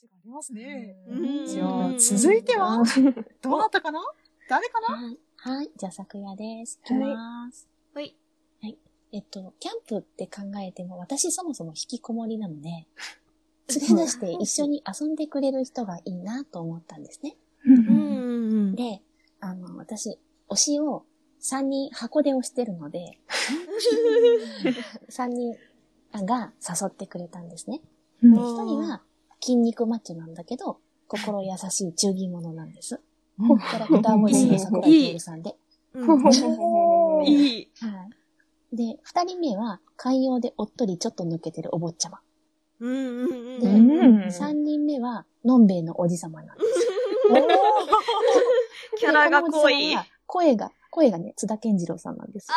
[0.00, 0.96] 話がありますね。
[1.08, 2.82] うんじゃあ、続いては、
[3.42, 4.00] どうなったかな？
[4.48, 4.96] 誰かな？
[4.96, 5.18] はい。
[5.36, 5.70] はい。
[5.76, 6.80] じゃあ、昨夜です。
[6.84, 7.68] いきます。
[7.94, 8.16] はい。
[9.12, 12.86] えっと、キャンプって考えても、私そもそも引きこもりなので、
[13.88, 17.36] 連れ出して一緒に遊んでくれる人がいいなと思ったんですね。
[17.64, 18.74] うん。
[18.76, 19.02] で、
[19.40, 20.16] あの、私、
[20.48, 21.04] 推しを
[21.40, 23.18] 3人箱で推してるので、
[25.10, 25.56] 3人
[26.24, 27.80] が誘ってくれたんですね。
[28.22, 29.02] でうん1人は
[29.40, 30.78] 筋肉マッチョなんだけど、
[31.08, 33.00] 心優しい中義者なんです。
[33.38, 35.56] キャラクターボイスの桜井徹さんで。
[35.94, 37.70] うんいい。
[37.80, 38.06] は
[38.72, 38.76] い。
[38.76, 42.20] で、二人目は、寛容でおっとりちょっと抜けてるお坊ちゃま。
[42.78, 46.88] うんうんで、三人目は、のんべえのおじさまなんです。
[48.98, 52.48] キャラが濃い声が、声がね、津田健次郎さんなんです。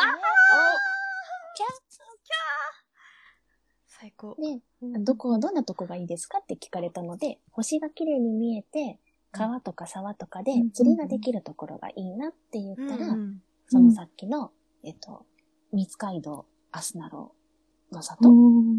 [3.86, 4.36] 最高。
[4.38, 4.60] で、
[5.00, 8.98] どこ、どんなとこがいいですかって聞かれたので、星が綺麗に見えて、
[9.32, 14.50] 川とか沢とかで釣りができるところがいいなって言ったら、うんそのさっきの、
[14.84, 15.24] えっと、
[15.72, 17.32] 三街道アスナロ
[17.90, 18.32] の里っ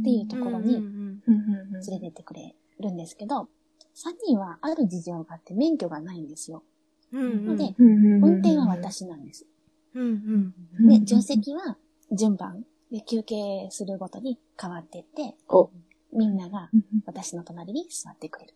[0.03, 3.49] ていうところにうん連れてってくれるんですけど、
[3.95, 6.63] 3人はある事情があって免許がないんですよ。
[7.11, 8.67] ので、運運転は。
[8.67, 9.45] 私なんです。
[9.95, 11.77] で、助手席は
[12.11, 15.69] 順番で休憩するごとに変わってって、お
[16.16, 16.69] みんなが
[17.05, 18.53] 私の隣に座ってくれる。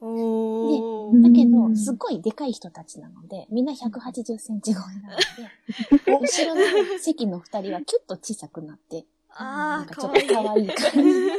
[0.00, 1.22] おー。
[1.22, 9.06] だけど、うんすっごいでかい人たちなので、みんな180センチ超えなので、 後ろの席の2人はキュッと小さくなって、
[9.38, 10.66] なんかちょっかわいい。
[10.68, 11.30] と可愛い感じで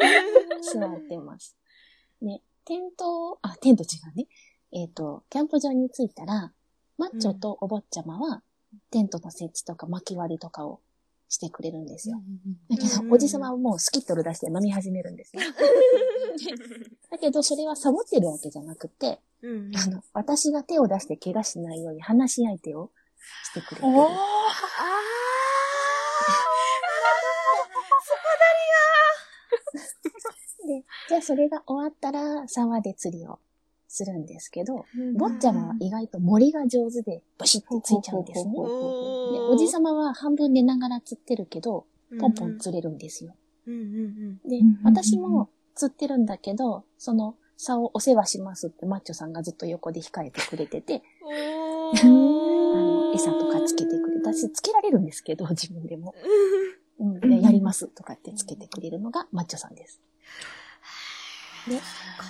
[0.62, 1.56] 座ってます。
[2.22, 4.28] ね、テント、あ、テント違うね。
[4.72, 6.52] えっ、と、キャンプ場に着いたら、
[6.98, 8.42] マッチョとお坊ちゃまは、
[8.92, 10.82] テントの設置とか薪割りとかを
[11.30, 12.22] してくれるんですよ。
[12.70, 15.44] だけど、うんおじさまはもうスキットル出して飲み始めるんですね。
[17.12, 22.92] だけど、それはサボってるわけじゃなくて、うんあの、私が手を出して怪我しないように話し相手を
[23.52, 23.94] してくれてる。
[23.94, 24.18] おーあ
[30.68, 33.40] で、じゃあそれが終わったら沢で釣りを
[33.98, 34.86] するんですけど、
[35.16, 38.54] 坊ちゃまは意外と森が上手でブシッてついちゃうんですね。
[38.54, 41.86] で、おじさまは半分寝ながら釣ってるけど、
[42.20, 43.36] ポンポン釣れるんですよ。
[43.66, 56.14] うんうんでうん、私も釣ってるんだけど、その竿をお世話しますってマッチョさんがずっと横で控えてくれてて、おあの、餌とかつけてくれたし、つけられるんですけど、自分でも。
[57.00, 60.02] うん、でやりますとかってつけてくれるのがマッチョさんです。
[61.70, 61.80] で、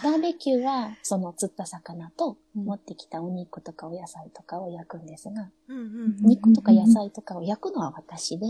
[0.03, 5.49] バーベキューは、その釣った魚と、持ってきたお肉とかお野菜とかを焼くんですが、
[6.21, 8.45] 肉とか野菜とかを焼くのは私で、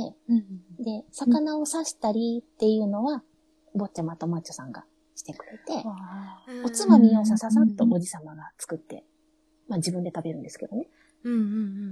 [0.80, 3.24] で、魚を刺したりっていうのは、
[3.76, 9.04] 坊ちゃまとマッチョさんがしてくれて、うんおつまみをさささっとおじさまが作って、
[9.68, 10.88] まあ自分で食べるんですけどね、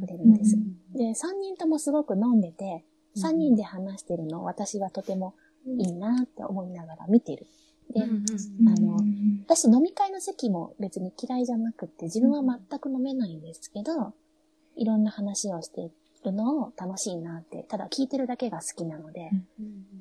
[0.01, 0.57] くれるんです。
[0.94, 2.85] で、3人ともすごく飲んでて、
[3.17, 5.35] 3人で話してるのを私はとても
[5.66, 7.45] いいなって思いながら見てる。
[7.94, 8.25] で、うん
[8.68, 9.00] あの
[9.46, 14.13] 私飲み会の席も別に嫌いじゃなくって、自分は全く飲めないんですけど、
[14.75, 15.91] いろんな話をして
[16.25, 19.29] るのを楽しいなって、ただ聞いてるだけが好きなので、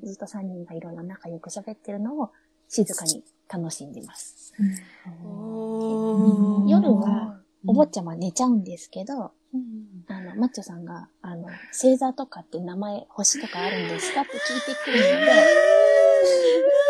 [0.03, 2.31] ずっと3人がいろいろ仲良く喋ってるのを
[2.67, 4.53] 静かに楽しんでます。
[6.67, 9.31] 夜は、お坊ちゃま寝ちゃうんですけど、
[10.07, 15.31] あの、マッチョさんが、あの、星座とかって名前、星とかあるんですかって聞いてくるので、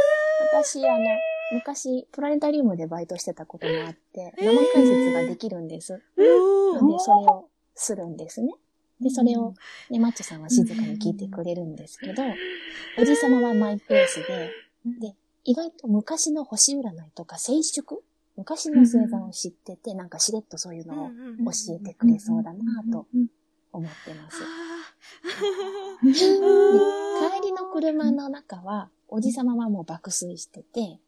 [0.65, 1.05] 私、あの、
[1.51, 6.01] 昔、プラネタリウムでバイトしてたこともあって、生解説ができるんです。
[6.17, 8.53] おーなんで、それをするんですね。
[8.99, 9.53] で、それを、
[9.89, 12.23] ね、マッチョさんは静かに聞いてくれるんですけど、
[12.97, 14.51] おじさまはマイペースで、
[14.99, 18.03] で、意外と昔の星占いとか静粛
[18.35, 21.09] 昔の星座を知ってて、なんかしれっとそういうのを
[21.45, 23.05] 教えてくれそうだなと
[23.71, 24.39] 思ってます。
[26.03, 30.99] で帰りの車の中は、おじさまはもう爆睡してて、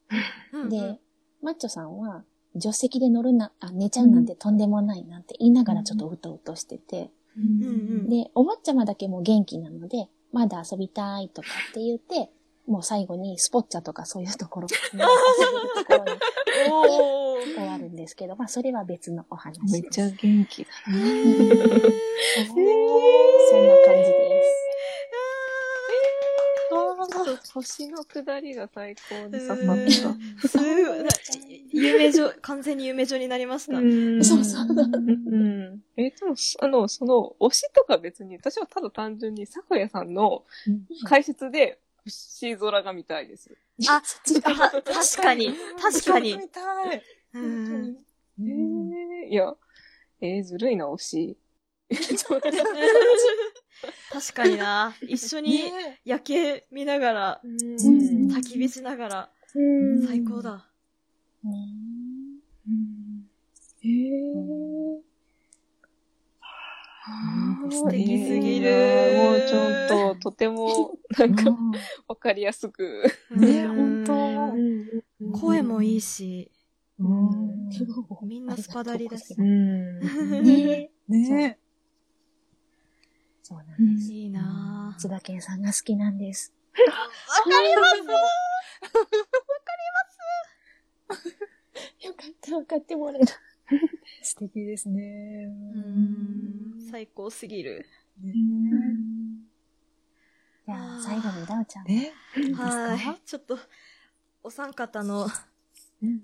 [0.68, 0.98] で、
[1.42, 7.10] マッチョさんは、助手席で乗るな、あ、寝ちゃうなんてとんでもないなんて言いながらちょっとうとうとしてて、
[8.08, 12.30] で、お坊ちゃまだけもう元気なので、まだ遊びたいとかって言って、
[12.66, 15.08] もう最後にスポッチャとかそういうところ、遊べる
[15.74, 16.14] ところ
[17.46, 19.72] に終わるんですけど、 まあそれは別のお話です。
[19.72, 20.70] めっちゃ元気だ。
[20.86, 21.02] そんな
[23.84, 24.37] 感じです。
[27.52, 30.48] 星の下りが最高に刺さうんった。
[30.48, 31.08] すごいな
[31.72, 33.80] 夢女、完全に夢女になりました。
[33.80, 35.82] んそうそううん。
[35.96, 40.44] え、でも、あの、その、推しとか別に、私はただ単純に、咲夜さんの
[41.04, 43.56] 解説で、星空が見たいです。
[43.88, 46.36] あ、あ確かに、確かに。
[46.36, 47.02] 見たい。
[47.34, 47.96] うん。
[48.40, 49.54] えー、いや、
[50.20, 51.38] えー、ずるいな、推し。
[54.10, 54.94] 確かにな。
[55.02, 56.00] 一緒にね。
[56.04, 57.52] 夜景見ながら、うん。
[58.28, 59.60] 焚き火しながら、う
[60.02, 60.06] ん。
[60.06, 60.66] 最高だ。
[61.44, 61.52] ね
[63.84, 65.08] えー。
[67.70, 68.68] 素敵すぎる。
[68.68, 71.72] えーもうちょっと、とても、 なんか、うん。
[72.06, 73.04] わかりやすく。
[73.30, 74.04] ねうん。
[74.04, 75.02] 本
[75.32, 76.50] 声もいいし、
[76.98, 77.68] うん。
[78.26, 79.34] みんなスパダリだし。
[79.40, 80.00] ん。
[80.42, 80.90] ね。
[81.08, 81.58] ね
[83.48, 84.12] そうなんです。
[84.12, 85.00] いいなぁ。
[85.00, 86.52] 津田健さんが好きなんです。
[86.76, 87.70] わかり
[92.06, 93.32] よかった、分かってもらえた。
[94.22, 95.46] 素敵ですね。
[95.46, 96.78] うん。
[96.90, 97.86] 最高すぎる。
[98.20, 98.32] ね
[100.66, 101.86] じゃあ、最後にダウちゃん。
[101.86, 102.62] ねいいですか？
[102.68, 103.20] はい。
[103.24, 103.58] ちょっと、
[104.42, 105.30] お三方のうん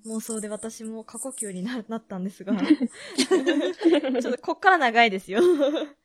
[0.07, 5.41] 妄想で私も過呼吸にななったんですが、 ちょっとこっから長いですよ。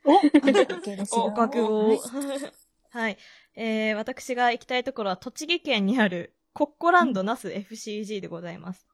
[0.06, 0.20] お、
[1.34, 2.00] 覚悟をはい。
[2.92, 3.18] はい。
[3.56, 8.88] えー、私が行きたいところは栃木県にあるコッコランドナス FCG でございます。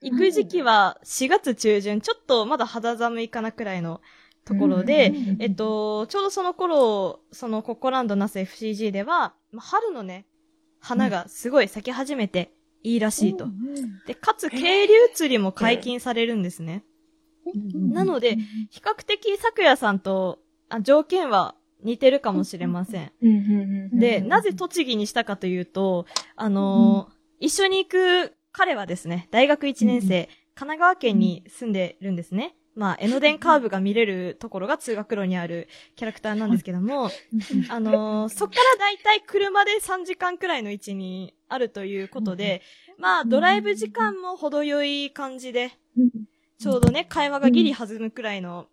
[0.00, 4.00] 行く時期は4月中旬、ちょっとまだ肌寒いかなくらいの
[4.44, 10.26] ところで、えっと、ちょうどその頃、そのコッコランドナス FCG では、まあ春のね、
[10.80, 12.52] 花がすごい咲き始めて
[12.82, 13.46] いいらしいと。
[14.06, 16.84] で、かつ、渓流釣りも解禁されるんですね。
[17.92, 18.36] なので、
[18.70, 20.38] 比較的、昨夜さんと、
[20.68, 23.12] あ条件は似てるかもしれません。
[23.98, 26.06] で、なぜ栃木にしたかというと、
[26.36, 32.54] あのー一緒に行く彼はですね、大学1年生、神奈川県に住んでるんですね。
[32.74, 37.10] まあ、江ノ電カーブが見れるところが通学路にあるキャラクターなんですけども、
[37.68, 42.62] あのーそっからだいたい車で3時間くらいの位置にあるということで、
[42.98, 45.72] まあ、ドライブ時間も程よい感じで、
[46.58, 48.68] ちょうどね、会話がギリ弾むくらいの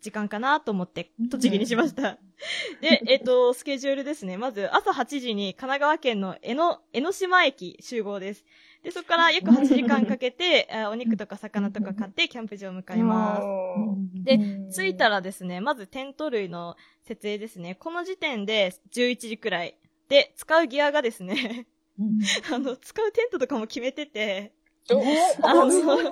[0.00, 2.18] 時間かなと思って、栃木にしました。
[2.80, 4.36] で、えっ、と、スケジュールですね。
[4.36, 8.44] まず、朝8時に神奈川県の江ノ、江ノ島駅集合です。
[8.82, 14.24] で、そこから約8時間かけて、あお肉とか魚とか買ってキャンプ場向かいます。
[14.24, 14.38] で、
[14.74, 17.74] 着いたらですね、まずテント類の設営ですね。
[17.74, 19.76] この時点で11時くらい。
[20.08, 21.66] で、使うギアがですね、
[22.52, 24.52] あの、使うテントとかも決めてて、
[25.42, 26.04] あのすごい。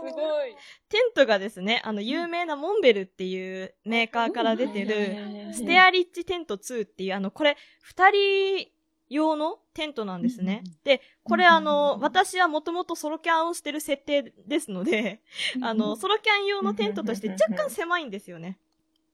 [0.89, 8.69] テントがですね、あの、有名なモンベルっていうメーカーから出てる、ステアリッチテント2っていう、あの、これ、二人
[9.09, 10.63] 用のテントなんですね。
[10.85, 15.23] で、これあの、私はもともとソロキャンをしてる設定ですので、
[15.63, 18.59] あの、ソロキャン用のテントとして若干狭いんですよね。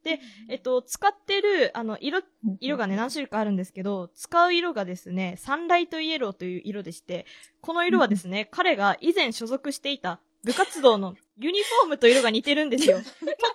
[0.05, 2.23] で、えっと、使ってる、あの、色、
[2.61, 7.27] 色がね、何種類かあるんですけど、使う色がですね、サンライトイエローという色でして、
[7.61, 12.99] この色はですね、彼が以前所属していた部活動のユニフォームと色が似てるんですよ。
[13.01, 13.07] とっ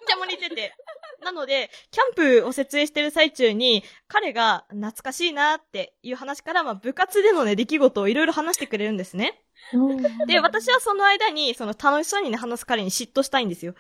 [0.08, 0.74] ても似てて。
[1.22, 9.44] なので、キャンプを設営してる最中に、彼が懐かしいなっていう話から、まあ、部活でのね、出来事をいろいろ話してくれるんですね。
[10.28, 13.74] で、私はその間に、その楽しそうにね、話す彼に嫉妬したいんですよ。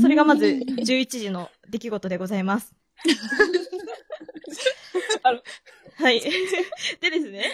[0.00, 2.74] それがまず、11時の出来事でございます。
[5.96, 6.20] はい。
[7.00, 7.44] でですね。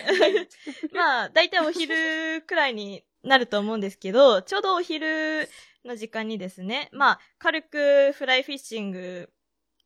[0.93, 5.49] まあ、だいたいお昼くらいになると思うんですけど、ちょうどお昼
[5.85, 9.31] の時間にですね、まあ、軽くフライフィッシング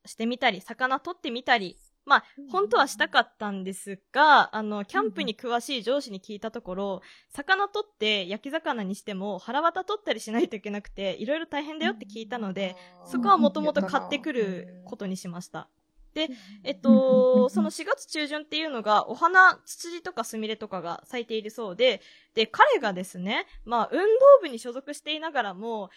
[0.07, 15.69] してみたり、魚取ってみたり、まあ、本当はしたかったんですが、あの、キャンプに詳しい上司に聞いたところ、魚取って焼き魚にしても腹渡取ったりしないといけなくて、いろいろ大変だよって聞いたので、そこはもともと買ってくることにしました。
[16.15, 16.29] で、
[16.63, 22.01] えっと、その4月中旬っていうのが、お花、ツツジとかスミレとかが咲いているそうで、
[22.35, 24.05] で、彼がですね、まあ、運動
[24.43, 25.91] 部に所属していながらも、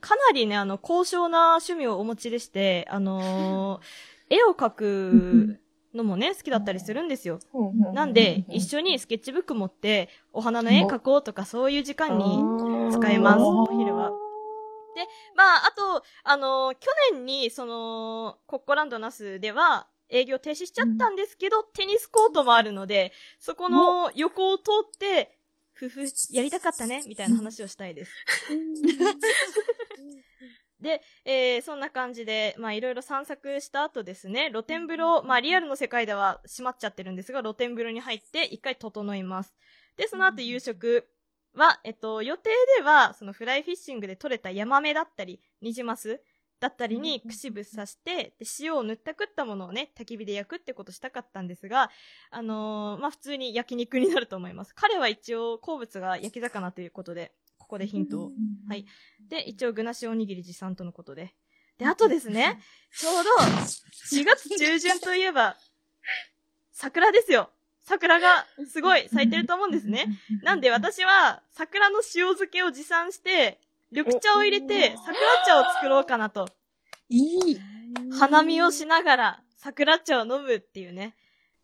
[0.00, 3.82] かなりね、あの、高尚な趣味をお持ちでして、あのー
[4.32, 5.60] 絵を描く
[5.94, 7.38] のもね、好きだったりするんですよ。
[7.92, 12.42] なんで、一緒にスケッチブック持って、お花の絵描こうとか、そういう時間に
[12.92, 14.10] 使えます、お昼は。
[14.94, 25.38] で、まあ、あと、あの、去年に、その、コッコランドナスでは、営業停止しちゃったんですけど、テニスコートもあるので、そこの横を通って、
[25.72, 28.12] ふふ、やりたかったね、みたいな話をしたいです。
[30.82, 39.54] で、えー、そんな感じで、まあ、いろいろ散策した後ですね、露天風呂、まあ、リアルの世界では閉まっちゃってるんですが、露天風呂に入って、一回整います。
[39.96, 41.08] で、その後夕食
[41.54, 46.20] は、えっと、予定では、そのフライフィッシングで取れたヤマメだったり、ニジマス
[46.58, 51.90] だったりに串ぶっ刺して、で、塩を塗ったくったものをね、焚き火で焼くってことしたかったんですが、
[52.30, 54.74] あのーまあ、普通に焼肉になると思います。
[54.74, 57.32] 彼は一応好物が焼き魚ということで、
[57.72, 58.30] こでヒントを。
[58.68, 58.86] はい。
[59.28, 61.34] で、一応、具なしおにぎり持参とのことで。
[61.78, 62.60] で、あとですね、
[62.96, 63.30] ちょうど、
[64.10, 65.56] 4月中旬といえば、
[66.72, 67.50] 桜ですよ。
[67.80, 70.06] 桜がすごい咲いてると思うんですね。
[70.42, 73.60] なんで私は、桜の塩漬けを持参して、
[73.90, 76.48] 緑茶を入れて、桜茶を作ろうかなと。
[77.08, 77.60] いい。
[78.10, 81.16] 花見をしながら、桜茶を飲むっていうね、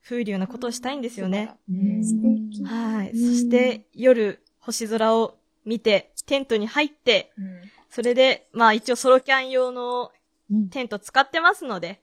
[0.02, 1.54] 風流なことをしたいんですよね。
[2.02, 2.64] 素敵。
[2.64, 3.10] はい。
[3.10, 5.37] そして、夜、星空を
[5.68, 7.46] 見て、テントに入って、うん
[7.90, 10.12] それで、まあ一応ソロキャン用の
[10.50, 12.00] うんテント使ってますので、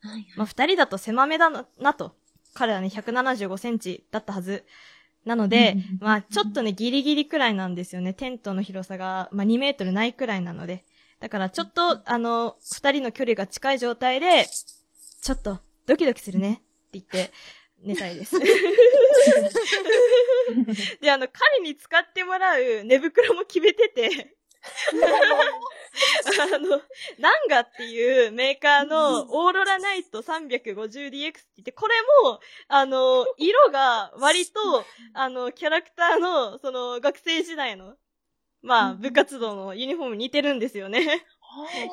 [0.00, 2.16] はいまあ二人だと狭めだな、なと。
[2.54, 4.64] 彼はね、175センチだったはず。
[5.24, 8.14] なので、うんまあちょっとね、ギリギリくらいなんですよね。
[8.14, 10.84] テントの広さが、まあ2メートルないくらいなので。
[11.20, 14.46] だからちょっと、あの、二人の距離が近い状態で、
[15.22, 16.54] ちょっと、ドキドキするね。
[16.54, 16.56] っ
[16.90, 17.32] て言って、
[17.82, 18.38] 寝たいです。
[21.00, 24.36] で、あの、彼に使ってもらう寝袋も決めてて、
[26.54, 26.80] あの、
[27.18, 34.84] ナンガっていうメーカーのオーロラナイト 350DX って言って、これも、あの、色が割と、
[35.14, 37.96] あの、キャラクターの、その、学生時代の、
[38.62, 41.26] まあ、部活動のユニフォームに似てるんですよね。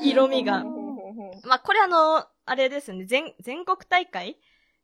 [0.03, 0.63] 色味が。
[1.43, 4.37] まあ、これあの、あれですよね、全、全国大会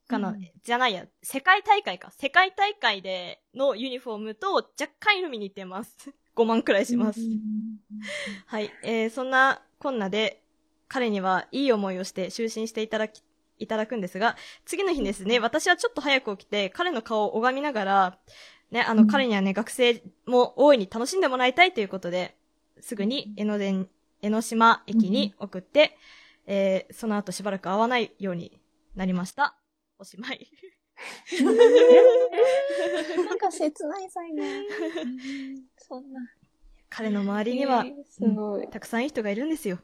[0.07, 2.11] かな、じゃないや、世界大会か。
[2.11, 5.95] 世界大会でのユニフォームと若干色味似てます。
[6.35, 7.19] 5万くらいします。
[8.45, 8.69] はい。
[8.83, 10.43] えー、そんなこんなで、
[10.87, 13.23] 彼にはいい思いをして就寝していただき、
[13.57, 14.35] いただくんですが、
[14.65, 18.19] 次の日ですね、私はちょっと早く起きて、彼の顔を拝みながら、
[18.71, 22.35] ね、あの、彼にはね、学生も大いに楽しんでもらいたいということで、
[22.81, 23.89] すぐに江ノ電、
[24.21, 25.97] 江ノ島駅に送って、
[26.45, 28.59] えー、その後しばらく会わないように
[28.95, 29.55] なりました。
[29.99, 30.49] おしまい。
[33.25, 34.43] なんか切ない才能。
[35.77, 36.21] そんな。
[36.89, 38.67] 彼の周りにはえ、ーすごい。
[38.69, 39.79] たくさんいい人がいるんですよ。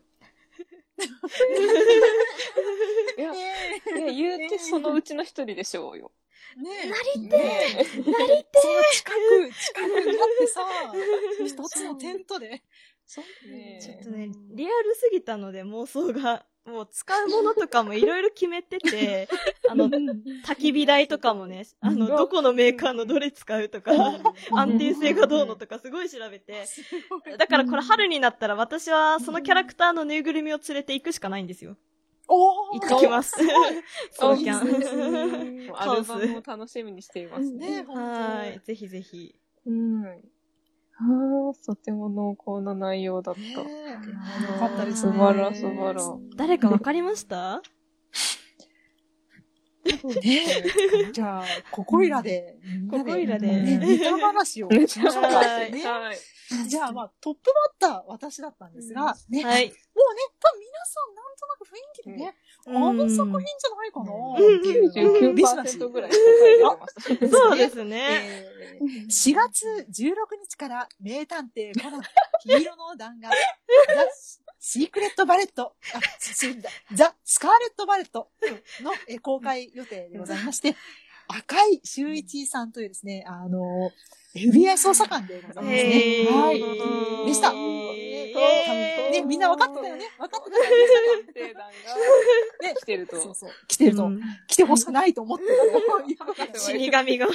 [3.18, 3.38] いや、い
[4.02, 6.12] や言うてそのうちの一人でしょうよ。
[6.58, 7.38] ねなりて
[7.80, 8.18] えそんな
[8.92, 10.62] 近く、近くになってさ、
[11.46, 12.64] 一つのテントで。
[13.06, 19.28] そうねえちょっとね、リアルすぎたので妄想が、もう使うものとかもいろいろ決めてて、
[19.68, 23.92] あの、焚き火台とかもね、あの、どこのメーカーのどれ使うとか、
[24.52, 26.66] 安定性がどうのとかすごい調べて、
[27.38, 31.78] だからこれ春になったら私はそのキャラクターのぬいぐるみを連れて行くしかないんですよ。
[32.28, 33.36] お行ってきます。
[34.12, 35.68] ソロ キャン。
[35.68, 37.84] もう アルバムを楽しみにしていますね。
[37.84, 38.60] ねはい。
[38.64, 39.36] ぜひぜひ。
[39.66, 40.22] うん。
[41.04, 43.42] ああ、とても濃厚な内容だった。
[43.42, 43.58] ねよ
[44.60, 45.14] かったですね。
[45.14, 46.02] 素晴ら素晴ら。
[46.36, 47.62] 誰かわかりました？
[50.24, 55.30] ねじゃあ、ここいらで、ここいらでねネタ話をしましょうか。
[55.30, 55.72] はい。
[56.68, 59.44] じゃあ、まあ、トップバッター、私だったんですが、ね。
[59.44, 59.66] はい。
[59.68, 59.76] もうね、
[60.40, 62.36] 多分皆さん、なんとなく雰囲気でね、
[62.68, 67.38] あの作品じゃないかなっていうビジネス99%ぐらい答え出てました。
[67.38, 67.98] そうですね。
[68.24, 72.02] えー4月16日から名探偵コナン、
[72.42, 73.32] 黄色の弾丸、
[73.94, 74.08] ザ・
[74.60, 78.32] シークレット・バレット、あ、すだ The Scarlet Bullet
[78.82, 80.76] のえー公開予定でございまして、
[81.28, 83.92] 赤井秀一さんというですね、あの、
[84.34, 86.30] FBI 捜査官でございますへね。
[86.30, 87.28] ーはい。
[87.28, 87.52] でした。
[89.12, 90.72] ね、みんな分かってたよね分かってたよね。
[91.34, 91.70] 探偵団が
[92.68, 93.22] ね来てると。
[93.22, 93.50] そうそう。
[93.68, 95.52] 来てると、うん来てほしくないと思ってる。
[96.56, 97.28] 死神が、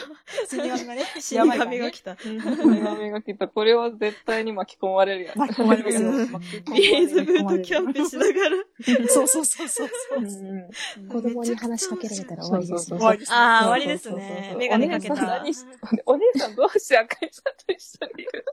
[0.49, 2.17] 死神がね、死神が来た。
[2.17, 3.49] 手紙が来た。
[3.49, 5.37] これは絶対に巻き込まれるやつ。
[5.37, 6.11] 巻き込まれますよ。
[6.11, 9.09] うん巻き込まれるビーズブートキャンプしながら。
[9.09, 10.19] そうそうそうそうそう。
[10.19, 12.99] うん子供に話しかけられたら終わりですね。
[13.31, 14.11] ああ、終わりです。
[14.11, 15.55] ねメガネかけたお姉さん何。
[15.55, 15.65] し
[16.07, 18.45] お姉さんどうして赤井さんと一緒にいる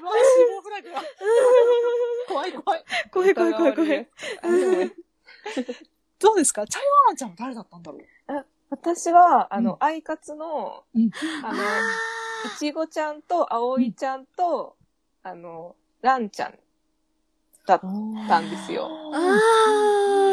[0.00, 1.02] うわ死亡フラグが。
[2.28, 2.84] 怖い怖い。
[3.10, 4.08] 怖い怖い怖い怖い。
[6.18, 6.66] どうですか？
[6.66, 8.02] チャイワンちゃんは誰だったんだろう？
[8.70, 11.10] 私は、あうんの、アイカツの、うん
[11.44, 14.76] あの、いちごちゃんと、あおいちゃんと、
[15.22, 16.58] あの、ランちゃん
[17.66, 17.80] だっ
[18.28, 18.88] たんですよ。
[19.12, 19.16] あ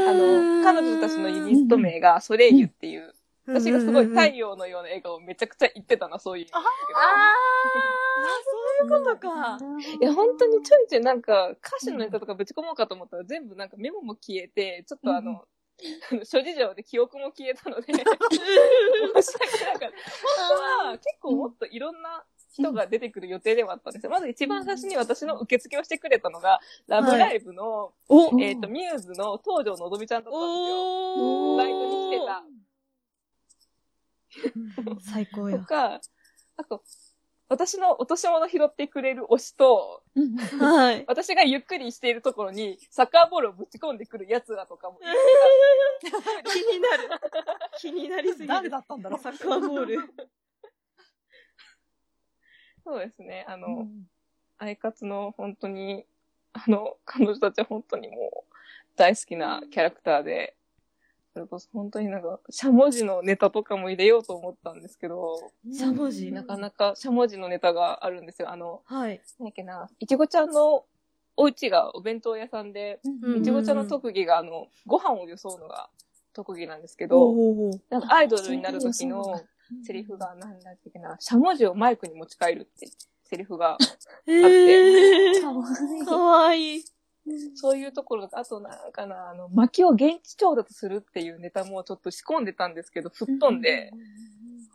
[0.09, 3.13] あの、彼女たちのユニット名がソレイユっていう、
[3.45, 4.37] 私がすごい太はい。
[4.37, 6.63] 陽のような笑顔をめちゃくちゃ言ってたな、そういう意味ああ、
[8.45, 9.57] そういうことか。
[9.99, 15.43] いや、本当にちょいちょいなんか、歌詞のネタとかぶち込もうかと思ったら全部なんかメモも消えて、ちょっとあの、
[16.11, 19.85] あの諸事情で記憶も消えたので、申し訳なかった。
[19.87, 19.93] 本
[20.83, 24.11] 当は結構もっといろんな人が出てくる予定ではあったんですよ。
[24.11, 31.57] まず一番最初に私の受付をしてくれたのが、ラブライブの、おえっ、と、ミューズの東條のぞみちゃんだったんですよ。
[31.57, 32.43] バイトに来てた。
[35.01, 35.59] 最高よ。
[35.59, 36.01] とか、
[36.57, 36.83] あと、
[37.49, 41.03] 私の落とし物拾ってくれる推しと、うんはい。
[41.07, 44.99] 私がゆっくりしているところにサッカーボールをぶち込んでくる奴らとかも。
[46.45, 47.09] 気になる。
[47.77, 48.47] 気になりすぎる。
[48.47, 49.19] 誰だったんだろう？
[49.19, 49.97] サッカーボール。
[52.85, 53.45] そうですね。
[53.47, 54.07] あの、うん
[54.63, 56.05] アイカツの本当に、
[56.53, 58.53] あの、彼女たちは本当にもう
[58.95, 60.55] 大好きなキャラクターで、
[61.33, 66.31] それこそ本当になんか、しゃもじのネタとかも入れようと思ったんですけど、しゃもじ？
[66.31, 68.51] なかなかしゃもじのネタがあるんですよ。
[68.51, 69.21] あの、はい。
[69.39, 70.83] なんだっけな、いちごちゃんの
[71.37, 75.89] お家がお弁当屋さんで、うんいちごちゃんの特技があの、ご飯をよそうのが
[76.33, 79.41] 特技なんですけおど、なんかアイドルになる時の
[79.85, 82.89] セリフがなんだっけな、しゃもじをマイクに持ち帰るって
[83.23, 83.77] セリフが、
[84.27, 85.39] えー、かわいい。
[85.39, 85.41] かわいい。
[85.41, 85.50] そう
[87.81, 93.91] いうところが、あとなんかな、あの、薪を現地調達するっていうネタもちょっと仕込んでたんですけど、吹っ飛んで、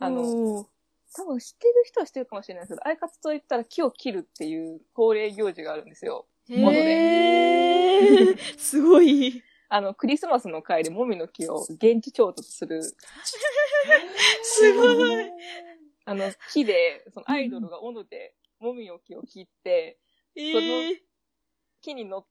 [0.00, 0.66] あの、
[1.14, 2.70] 多分知ってる人は知ってるかもしれないです。
[2.70, 6.26] けど、アイカツと言ったら木を切るっていう恒例行事があるんですよ。
[6.48, 8.36] もので。
[8.58, 9.42] すごい。
[9.68, 12.82] あの、クリスマスの会でもみの木を現地調達する、
[14.42, 15.30] すごい。
[16.04, 19.98] あの、木で、そのアイドルが斧でもみの木を切って、
[20.36, 21.00] えー、
[21.80, 22.26] 木に乗っ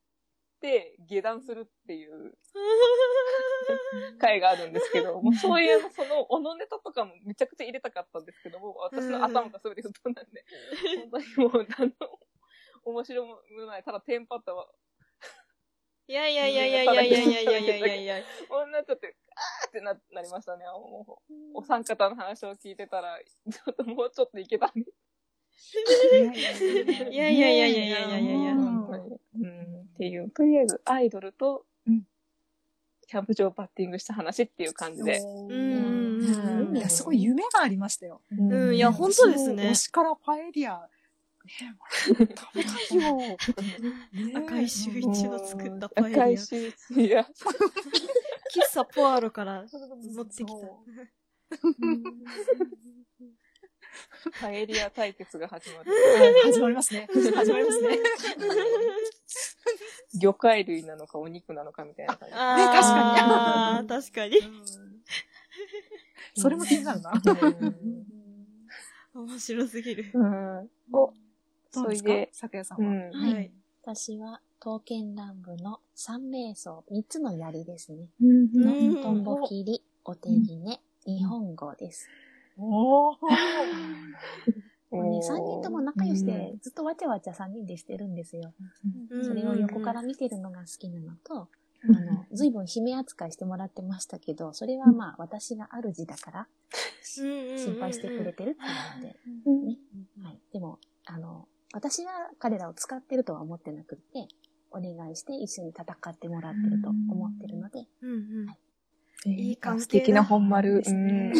[0.65, 2.33] て下段するっていう
[4.17, 10.43] 会があるんですけど、 もうそういう、その、おのネタとかもめちゃくちゃ入れたかったんですけども、私の頭が全て吹っ飛んだんで、
[10.97, 12.19] 本当にもう、あの、
[12.83, 14.67] 面白もない、ただテンパったわ。
[16.07, 18.23] いやいやいやいやいやいやいやいやいやいやいや。
[18.49, 20.65] 女ちょっと、あーってな、なりましたね。
[20.65, 24.91] もう、お三方の話を聞いてたら、ちょっともうちょっといけたんで。
[27.11, 29.19] いやいやいやいやいやいやいやいや本当に。
[29.41, 29.74] うん。
[29.95, 32.03] っていう、とりあえず、アイドルと、うん
[33.07, 35.19] キャンプ場バッティングした話っていう感じで。
[35.19, 38.21] うんいや、すごい夢がありましたよ。
[38.31, 39.75] うん、いや、本当ですね推。
[39.75, 40.89] しからパエリア、
[41.45, 43.37] ねえ、もら食べたいよ。
[44.43, 47.27] 赤い周一の作ったパエリア赤いシーツや。
[48.51, 50.53] 喫茶ポアロから持ってきた。
[54.41, 55.91] パエリア対決が始まる。
[55.91, 57.07] はい始まりますね。
[57.13, 57.99] 始まりますね。
[60.19, 62.35] 魚介類なのかお肉なのかみたいな感じ。
[62.35, 64.37] あー 確かに。
[66.35, 67.13] それも気になるな。
[69.13, 70.11] 面白すぎる。
[70.13, 70.69] うん。
[70.91, 71.13] お、
[71.71, 72.89] そうれで、酒屋さんは？
[72.89, 73.11] うん。
[73.11, 73.51] はいはい。
[73.81, 78.09] 私は、刀剣乱舞の三名奏、三つの槍ですね。
[78.21, 82.09] うんのトンボ切り、お手ぎね、日本語です。
[82.57, 83.17] おー。
[84.95, 88.53] もうね、三人とも仲良しで、ずっとわちゃわちゃ三人でしてるんですよ。
[89.23, 91.49] それを横から見てるのが好きなのと、
[91.83, 96.47] あの、随分姫扱いしてもらってましたけど、それはまあ、私が主だから、
[97.03, 99.77] 心心配してくれてるっていうので、ね。
[100.23, 100.39] はい。
[100.51, 104.27] でも、あの、私は彼らを使ってるとは思ってなくって、
[104.71, 108.49] お願いして一緒に戦ってもらってると思ってるので、うんうん。
[108.49, 108.65] えー
[109.27, 109.83] いい関係だ。
[109.83, 110.77] 素敵な本丸。
[110.77, 111.33] ですね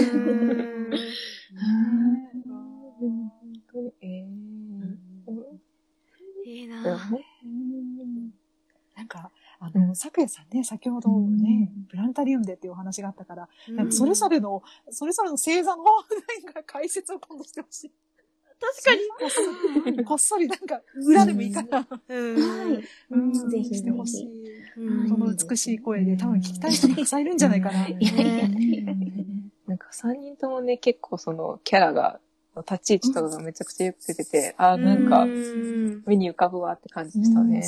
[3.80, 5.00] うん。
[5.26, 5.62] 本当に、
[6.46, 6.84] えーいいな。
[8.96, 17.92] なんか、あの、咲夜さんね、先ほどね、プラネタリウムでっていうお話があったから、なんかそれぞれの、それぞれの星座の、なんか解説を今度してほしい。
[18.60, 19.02] 確かに。
[19.20, 19.42] こっそ
[19.92, 22.36] り、こっそりなんか、裏でもいいから、うん。
[22.36, 22.84] はい。
[23.10, 23.50] うん。
[23.50, 24.30] ぜひしてほしい。
[24.78, 25.10] うん。
[25.10, 27.88] この美しい声で多分聞きたい人たくさんいるんじゃないかな。
[27.88, 28.94] いやいやいや。
[29.68, 32.20] なんか三人ともね、結構そのキャラが、
[32.62, 37.62] 立ち位置とかがめちゃくちゃよく出てて、あーなんかう、ん目に浮かぶわって感じでしたね。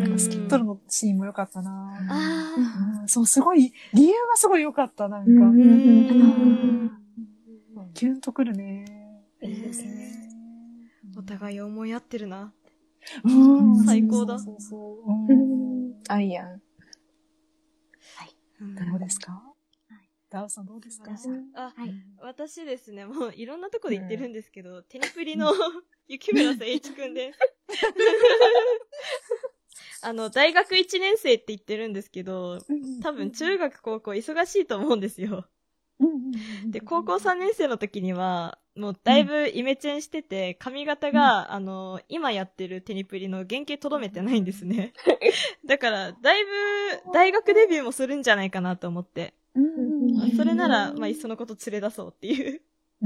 [0.00, 1.98] なんかスキットルのシーンも良かったな。
[2.08, 2.54] あ
[3.02, 5.30] うんそう、すごい、理由がすごい良かった、なんか。
[7.94, 8.84] キュンとくるね。
[9.42, 10.12] いいですね。
[11.16, 12.52] お互い思い合ってるな。
[13.24, 13.30] う
[13.80, 16.62] ん最高だそうそうそううん アイアン。
[18.60, 19.42] うんどうですか？
[20.32, 21.10] ダウさんどうですか？
[21.54, 21.94] あ、はい。
[22.22, 25.52] 私ですね、もういろんなとこで言ってるんですけど、テニプリの
[26.08, 27.38] 雪村誠一くんです。
[30.02, 32.58] あの、大学1年生って言ってるんですけど、
[33.02, 35.46] 多分中学高校忙しいと思うんですよ。
[36.70, 44.94] で、高校3年生の時には、もうだいぶイメチェンしてて、髪型が、あの、今やってるテニプリの原型とどめてないんですね。
[45.66, 46.50] だから、だいぶ
[47.12, 49.34] 大学デビューもするんじゃないかなと思って。
[49.54, 52.62] うんそれなら、まあ、いっそのこと連れ出そうっていう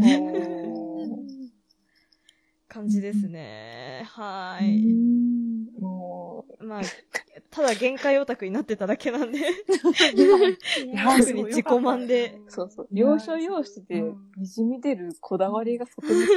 [2.69, 4.05] 感じですね。
[4.07, 4.97] はーい。
[6.07, 6.83] もまあ、
[7.51, 9.39] ただ限界オタクになってただけなんで、
[11.19, 12.41] 特に自己満で。
[12.49, 12.89] そうそう。
[12.93, 16.29] 要所要所でうん滲み出るこだわりがとても強く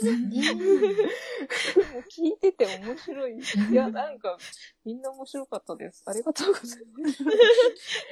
[0.00, 3.38] て、 ねもう聞いてて面白い。
[3.70, 4.36] いや、なんか、
[4.84, 6.02] みんな面白かったです。
[6.06, 7.22] ありがとうございます。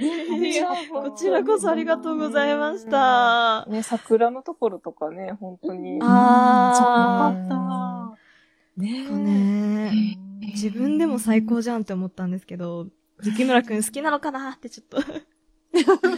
[0.00, 3.66] いやこちらこそありがとうございました。
[3.68, 5.98] ね、桜のところとかね、本当に。
[6.02, 8.82] あそうよかった。
[8.82, 9.16] ねー。
[9.16, 12.86] ね自分でも最高じゃんって思ったんですけど、
[13.22, 14.52] 雪村くん好きなのかな？
[14.52, 14.98] ってちょっと。
[15.00, 15.02] い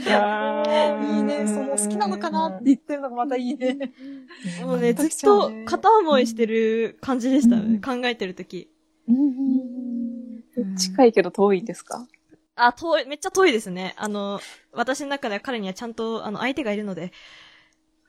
[0.06, 1.16] やー。
[1.16, 1.46] いいね。
[1.46, 3.92] その好きなのかなって言ってるのがまたいいね。
[4.62, 7.56] もうね、ずっと片思いしてる感じでした、
[7.86, 8.70] 考えてるとき。
[10.76, 12.06] 近いけど遠いですか
[12.54, 13.94] あ、遠い、めっちゃ遠いですね。
[13.96, 14.40] あの、
[14.72, 15.94] 私の中では彼にはちゃん。
[15.94, 17.12] と、あの、相手がいるので、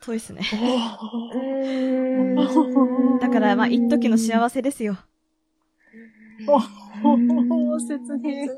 [0.02, 0.42] 遠いですね。
[3.22, 4.98] だから、まあ、一時の幸せですよ。
[6.48, 8.50] おお切ね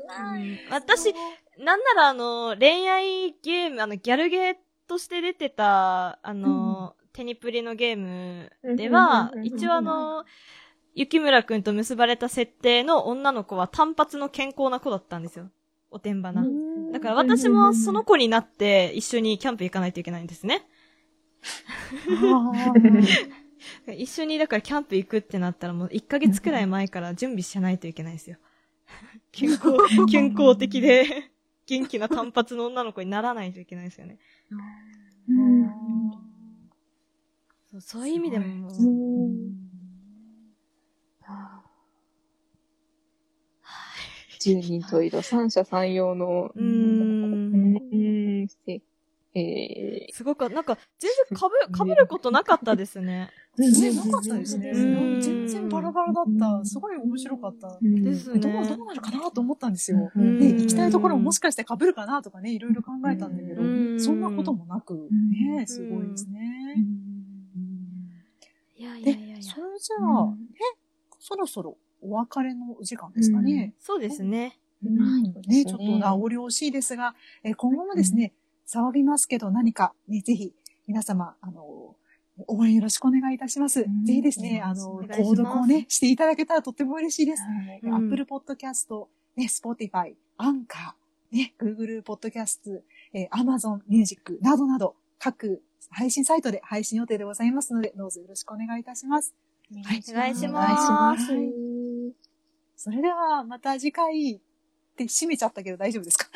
[0.70, 1.12] 私、
[1.58, 10.24] なんならあの、恋愛ゲーム、あの、ギャルゲーとして出てた、あの、テニプリのゲームではうんうんうんう、ん一応あの、
[10.94, 15.50] 雪村くんと結ばれた設定の女の子は単発の健康な子だったんですよ。
[15.90, 16.44] おてんばな。
[16.92, 20.66] だから私もその子になって一緒にキャンプ行かないといけないんですね。
[23.96, 28.36] 一緒にだからキャンプ行くってなったらもう1ヶ月くらい前から準備しないといけないですよ。
[29.32, 29.62] 健康、
[30.10, 31.30] 健康的で
[31.66, 34.18] 元気な単発の女の子にならないといけないですよね。
[37.70, 38.46] そうそういう意味でも。
[38.46, 39.56] もう、
[44.38, 48.48] 10人十色、三者三様の、うーん、
[49.38, 53.28] えすごく、なんか全然かぶ、 かぶることなかったですね。
[53.58, 54.70] ね、なかったですね。
[54.70, 56.64] うん全然バラバラだった。
[56.64, 57.78] すごい面白かった。
[57.82, 60.10] ー、ですどう、ねどうなるかなと思ったんですよ。
[60.14, 66.76] うんで、行きたいところももしかして被るかなとかね、いろいろ考えたんだけどうん、そんなこともなく、んね、すごいですね。
[68.76, 70.78] いやいで、それじゃあ、え、
[71.18, 73.74] そろそろお別れのお時間ですかね。
[73.80, 74.58] そうですね。
[75.48, 78.32] ね、ちょっと名残惜しいですが、えー今後もですね、
[78.66, 80.52] 騒ぎますけど何か、ね、ぜひ、
[80.86, 81.94] 皆様、あの、
[82.46, 83.80] 応援よろしくお願いいたします。
[83.80, 87.42] んぜひですね、あの、お願いします購読をね、していただけたらとっても嬉しいです。
[87.82, 90.94] うん Apple Podcast、ね、Spotify、Anchor、
[91.30, 99.34] ね、Google Podcast、えー Amazon Music などなど、各配信サイトで配信予定でございますので、どうぞよろしくお願いいたします。
[99.84, 100.02] はい。
[100.10, 101.32] お願いしおます。
[101.32, 102.26] はい
[102.78, 104.40] それでは、また次回
[105.04, 106.26] って閉めちゃったけど大丈夫ですか？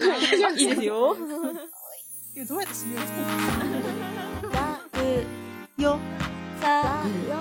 [0.00, 1.14] 大丈夫いいですよ。
[2.48, 3.02] どうやって閉めよ
[4.42, 4.48] う？
[4.50, 4.80] わ
[5.78, 5.98] うよ
[6.60, 7.36] さよ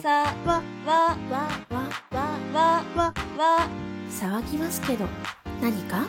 [0.00, 1.88] さわわわわ
[2.52, 3.68] わわわ
[4.10, 5.04] 騒ぎますけど
[5.60, 6.06] 何か